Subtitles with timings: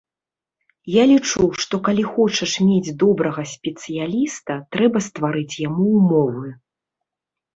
[0.91, 6.47] Я лічу, што калі хочаш мець добрага спецыяліста, трэба стварыць яму ўмовы.